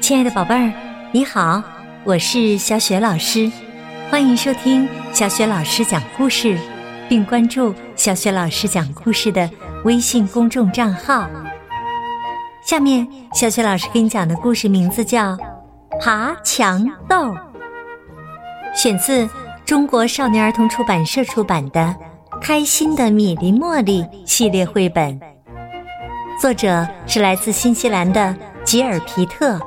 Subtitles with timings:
[0.00, 0.72] 亲爱的宝贝儿，
[1.10, 1.62] 你好，
[2.04, 3.50] 我是小雪老师，
[4.10, 6.56] 欢迎收听小雪老师讲故事，
[7.08, 9.50] 并关注小雪老师讲故事的
[9.84, 11.28] 微信公众账号。
[12.64, 15.32] 下面，小雪老师给你讲的故事名字叫
[16.00, 17.34] 《爬墙豆》，
[18.74, 19.28] 选自
[19.64, 21.80] 中国少年儿童出版社出版的
[22.40, 25.18] 《开心的米粒茉莉》系列绘本，
[26.40, 29.60] 作者是来自新西兰的吉尔皮特。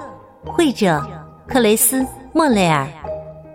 [0.51, 1.01] 绘者
[1.47, 2.01] 克雷斯·
[2.33, 2.87] 莫雷尔，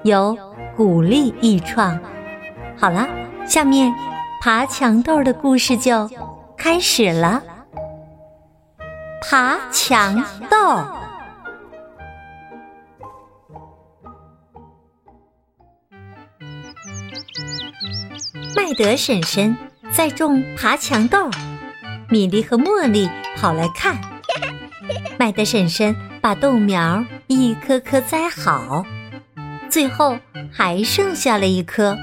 [0.04, 0.36] 由
[0.76, 1.98] 古力译创。
[2.76, 3.06] 好了，
[3.46, 3.92] 下面
[4.40, 6.08] 爬墙豆的故事就
[6.56, 7.42] 开始了。
[9.20, 10.58] 爬墙豆，
[18.56, 19.56] 麦德婶婶
[19.92, 21.30] 在种爬墙豆，
[22.08, 23.96] 米莉和茉莉跑来看。
[25.18, 25.94] 麦德婶婶。
[26.24, 28.82] 把豆苗一颗颗栽好，
[29.68, 30.18] 最后
[30.50, 31.94] 还剩下了一颗。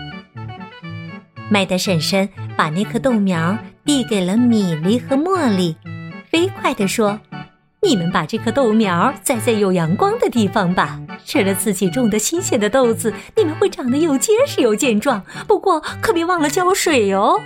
[1.50, 5.76] 麦德婶婶把那颗豆苗递给了米莉和茉莉，
[6.30, 7.20] 飞快地说
[7.82, 11.02] ：“你们把这颗豆苗栽在有阳光的地方吧。
[11.26, 15.24] 吃了自己种的新鲜的豆子，你们会长得又结实又健壮。
[15.48, 17.42] 不过可别忘了浇水哦。”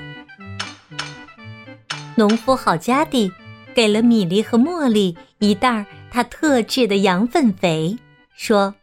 [2.15, 3.31] 农夫好家地
[3.73, 5.85] 给了米莉和茉莉一袋儿。
[6.15, 7.97] 他特制的羊粪肥，
[8.37, 8.75] 说：“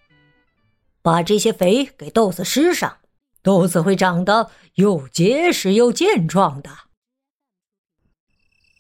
[1.01, 2.99] 把这些肥给豆子施上，
[3.43, 6.71] 豆子会长得又结实又健壮的。”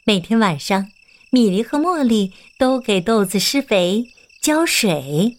[0.04, 0.92] 每天晚上，
[1.30, 4.04] 米莉和茉莉都给豆子施肥、
[4.42, 5.38] 浇水。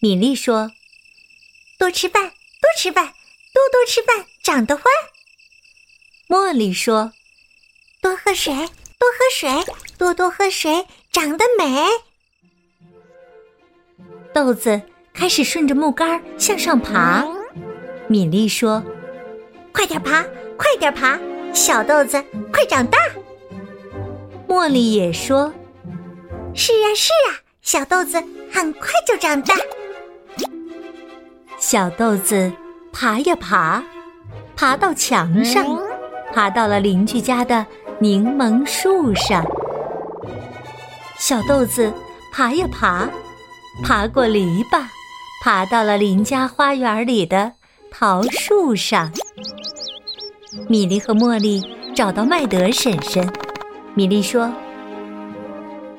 [0.00, 0.72] 米莉说
[1.78, 3.04] ：“多吃饭，多吃饭，
[3.52, 4.86] 多多吃饭，长得欢。”
[6.28, 7.12] 茉莉说
[8.02, 11.64] ：“多喝水，多喝水，多多喝水，长得美。”
[14.34, 14.82] 豆子
[15.12, 17.24] 开始顺着木杆向上爬，
[18.08, 18.82] 米莉说
[19.70, 20.24] ：“快点爬，
[20.56, 21.16] 快点爬，
[21.52, 22.20] 小豆子
[22.52, 22.98] 快长大。”
[24.48, 25.54] 茉莉也说
[26.52, 28.20] ：“是啊，是啊，小豆子
[28.52, 29.54] 很快就长大。”
[31.56, 32.50] 小豆子
[32.92, 33.84] 爬呀爬，
[34.56, 35.64] 爬到墙上，
[36.32, 37.64] 爬到了邻居家的
[38.00, 39.46] 柠檬树上。
[41.18, 41.92] 小豆子
[42.32, 43.08] 爬呀爬。
[43.82, 44.86] 爬过篱笆，
[45.42, 47.52] 爬到了邻家花园里的
[47.90, 49.12] 桃树上。
[50.68, 51.62] 米莉和茉莉
[51.94, 53.28] 找到麦德婶婶。
[53.94, 54.50] 米莉说：“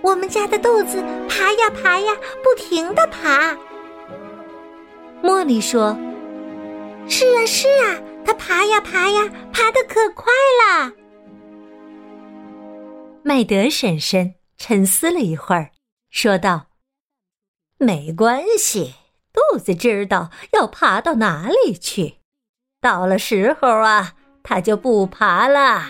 [0.02, 3.56] 我们家的豆子爬呀爬呀，不停的爬。”
[5.22, 5.98] 茉莉说
[7.10, 10.32] ：“是啊是啊，它爬呀爬呀，爬的可快
[10.66, 10.94] 啦。”
[13.22, 15.72] 麦德婶婶沉思了一会儿，
[16.10, 16.68] 说道。
[17.78, 18.96] 没关系，
[19.34, 22.16] 豆子知道要爬到哪里去。
[22.80, 24.14] 到了时候啊，
[24.44, 25.84] 它就不爬了。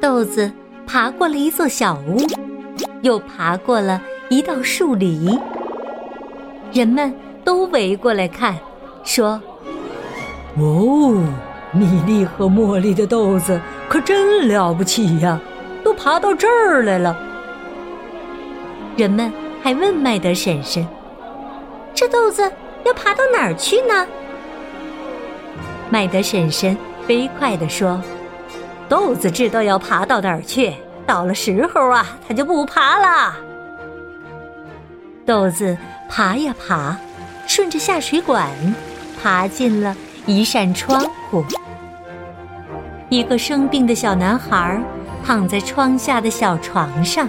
[0.00, 0.50] 豆子
[0.84, 2.18] 爬过了一座小屋，
[3.02, 5.38] 又爬过了一道树篱。
[6.72, 8.58] 人们都围过来看，
[9.04, 9.40] 说
[10.58, 11.22] ：“哦，
[11.70, 15.40] 米粒和茉莉的豆子可真了不起呀，
[15.84, 17.16] 都爬到这儿来了。”
[18.98, 19.32] 人们。
[19.64, 20.86] 还问麦德婶婶
[21.96, 22.52] ：“这豆子
[22.84, 24.06] 要爬到哪儿去呢？”
[25.88, 26.76] 麦德婶婶
[27.08, 27.98] 飞快地说
[28.90, 30.70] ：“豆子知道要爬到哪儿去，
[31.06, 33.36] 到了时候啊，它就不爬了。”
[35.24, 35.74] 豆子
[36.10, 36.94] 爬呀爬，
[37.46, 38.50] 顺着下水管，
[39.22, 41.42] 爬进了一扇窗户。
[43.08, 44.78] 一个生病的小男孩
[45.24, 47.26] 躺在窗下的小床上。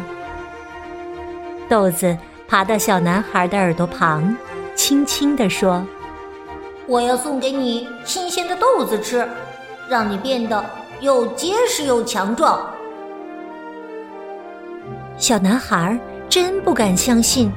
[1.70, 2.18] 豆子
[2.48, 4.36] 爬到小男孩的耳朵旁，
[4.76, 5.86] 轻轻地说
[6.88, 9.28] ：“我要送给你新鲜的豆子吃，
[9.90, 10.64] 让你变得
[11.02, 12.70] 又结实又强壮。”
[15.18, 15.98] 小男孩
[16.30, 17.52] 真不敢相信，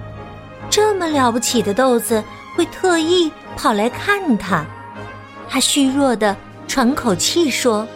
[0.71, 2.23] 这么了不起的豆子
[2.57, 4.65] 会特意跑来看他。
[5.49, 7.87] 他虚弱的喘口气说：“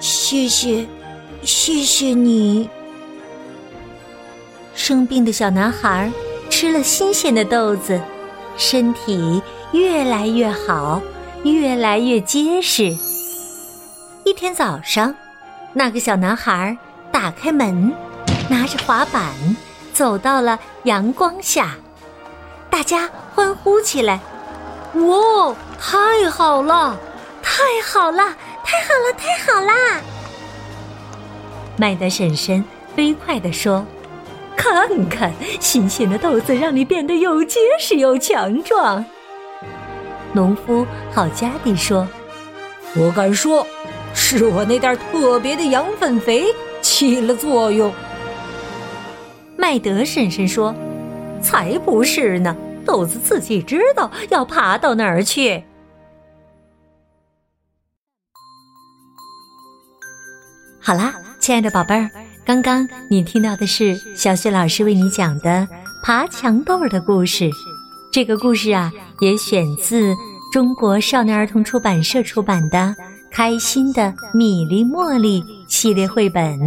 [0.00, 0.86] 谢谢，
[1.42, 2.68] 谢谢你。”
[4.90, 6.10] 生病的小男孩
[6.50, 8.00] 吃了新鲜的豆子，
[8.56, 9.40] 身体
[9.70, 11.00] 越来越好，
[11.44, 12.92] 越来越结实。
[14.24, 15.14] 一天早上，
[15.72, 16.76] 那个小男孩
[17.12, 17.94] 打开门，
[18.48, 19.32] 拿着滑板
[19.92, 21.76] 走到了阳光下，
[22.68, 24.18] 大家欢呼起来
[25.06, 26.98] ：“哇，太好了，
[27.40, 28.34] 太好了，
[28.64, 30.00] 太好了，太好啦！”
[31.78, 32.64] 麦德婶婶
[32.96, 33.86] 飞快地说。
[34.60, 39.02] 看看，新鲜的豆子让你变得又结实又强壮。
[40.34, 42.06] 农夫好家地说
[42.94, 43.66] ：“我敢说，
[44.12, 46.48] 是我那袋特别的羊粪肥
[46.82, 47.90] 起了作用。”
[49.56, 50.74] 麦德婶婶说
[51.40, 52.54] ：“才不是呢，
[52.84, 55.64] 豆子自己知道要爬到哪儿去。”
[60.78, 62.10] 好啦，亲爱的宝贝儿，
[62.50, 65.68] 刚刚你听到的是小雪老师为你讲的
[66.02, 67.48] 爬墙豆的故事。
[68.10, 70.12] 这个故事啊，也选自
[70.52, 72.78] 中国少年儿童出版社出版的
[73.30, 76.58] 《开心的米粒茉莉》系列绘本。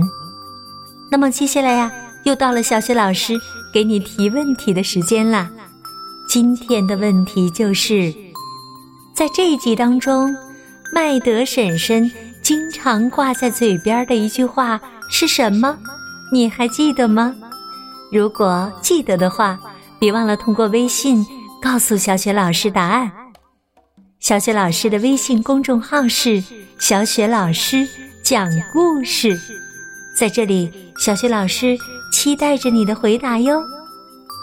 [1.11, 1.91] 那么接下来呀，
[2.23, 3.33] 又到了小雪老师
[3.73, 5.51] 给你提问题的时间啦。
[6.29, 8.09] 今天的问题就是，
[9.13, 10.33] 在这一集当中，
[10.93, 12.09] 麦德婶婶。
[12.41, 14.77] 经常挂在嘴边的一句话
[15.09, 15.77] 是什么？
[16.31, 17.35] 你还记得吗？
[18.11, 19.59] 如果记得的话，
[19.99, 21.25] 别忘了通过微信
[21.61, 23.11] 告诉小雪老师答案。
[24.19, 26.41] 小雪老师的微信公众号是
[26.79, 27.87] “小雪老师
[28.23, 29.37] 讲故事”，
[30.17, 31.77] 在这里，小雪老师
[32.11, 33.61] 期待着你的回答哟。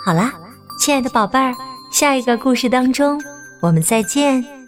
[0.04, 0.32] 好啦，
[0.78, 1.54] 亲爱的宝贝儿，
[1.92, 3.20] 下一个故事当中，
[3.60, 4.59] 我们再见。